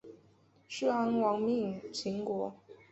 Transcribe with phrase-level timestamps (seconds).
[0.67, 2.51] 士鞅亡命秦国。